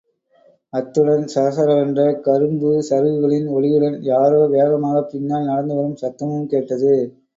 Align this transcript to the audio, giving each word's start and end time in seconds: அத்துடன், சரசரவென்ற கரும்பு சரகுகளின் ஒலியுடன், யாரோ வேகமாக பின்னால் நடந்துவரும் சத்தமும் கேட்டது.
அத்துடன், 0.73 1.25
சரசரவென்ற 1.33 1.99
கரும்பு 2.21 2.71
சரகுகளின் 2.89 3.47
ஒலியுடன், 3.53 3.99
யாரோ 4.03 4.41
வேகமாக 4.49 5.05
பின்னால் 5.13 5.49
நடந்துவரும் 5.49 5.99
சத்தமும் 6.01 6.51
கேட்டது. 6.53 6.93